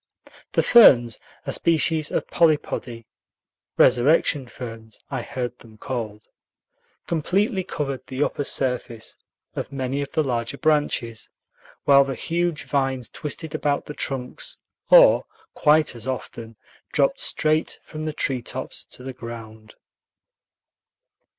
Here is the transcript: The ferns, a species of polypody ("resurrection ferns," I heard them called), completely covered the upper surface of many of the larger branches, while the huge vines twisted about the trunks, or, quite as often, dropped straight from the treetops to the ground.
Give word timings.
The 0.53 0.63
ferns, 0.63 1.19
a 1.45 1.51
species 1.51 2.09
of 2.09 2.25
polypody 2.27 3.05
("resurrection 3.77 4.47
ferns," 4.47 4.99
I 5.11 5.21
heard 5.21 5.59
them 5.59 5.77
called), 5.77 6.23
completely 7.05 7.63
covered 7.63 8.07
the 8.07 8.23
upper 8.23 8.43
surface 8.43 9.15
of 9.55 9.71
many 9.71 10.01
of 10.01 10.11
the 10.13 10.23
larger 10.23 10.57
branches, 10.57 11.29
while 11.83 12.03
the 12.03 12.15
huge 12.15 12.63
vines 12.63 13.09
twisted 13.09 13.53
about 13.53 13.85
the 13.85 13.93
trunks, 13.93 14.57
or, 14.89 15.27
quite 15.53 15.93
as 15.95 16.07
often, 16.07 16.55
dropped 16.91 17.19
straight 17.19 17.79
from 17.85 18.05
the 18.05 18.13
treetops 18.13 18.85
to 18.85 19.03
the 19.03 19.13
ground. 19.13 19.75